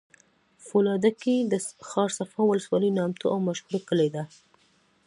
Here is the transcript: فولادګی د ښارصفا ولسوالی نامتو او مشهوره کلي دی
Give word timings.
فولادګی 0.65 1.37
د 1.51 1.53
ښارصفا 1.89 2.41
ولسوالی 2.45 2.91
نامتو 2.97 3.25
او 3.33 3.37
مشهوره 3.47 3.79
کلي 3.89 4.09
دی 4.15 4.23